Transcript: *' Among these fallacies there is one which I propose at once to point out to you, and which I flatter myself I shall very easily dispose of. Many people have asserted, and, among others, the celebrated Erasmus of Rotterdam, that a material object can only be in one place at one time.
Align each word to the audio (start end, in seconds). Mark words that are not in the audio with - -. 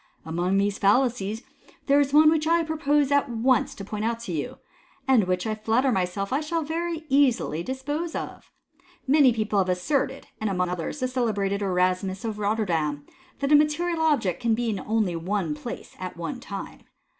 *' 0.15 0.25
Among 0.25 0.57
these 0.57 0.79
fallacies 0.79 1.43
there 1.85 1.99
is 1.99 2.11
one 2.11 2.31
which 2.31 2.47
I 2.47 2.63
propose 2.63 3.11
at 3.11 3.29
once 3.29 3.75
to 3.75 3.85
point 3.85 4.03
out 4.03 4.19
to 4.21 4.31
you, 4.31 4.57
and 5.07 5.25
which 5.25 5.45
I 5.45 5.53
flatter 5.53 5.91
myself 5.91 6.33
I 6.33 6.39
shall 6.39 6.63
very 6.63 7.05
easily 7.07 7.61
dispose 7.61 8.15
of. 8.15 8.49
Many 9.05 9.31
people 9.31 9.59
have 9.59 9.69
asserted, 9.69 10.25
and, 10.39 10.49
among 10.49 10.69
others, 10.69 11.01
the 11.01 11.07
celebrated 11.07 11.61
Erasmus 11.61 12.25
of 12.25 12.39
Rotterdam, 12.39 13.05
that 13.41 13.51
a 13.51 13.55
material 13.55 14.01
object 14.01 14.39
can 14.41 14.53
only 14.87 15.13
be 15.13 15.19
in 15.19 15.25
one 15.25 15.53
place 15.53 15.95
at 15.99 16.17
one 16.17 16.39
time. 16.39 16.79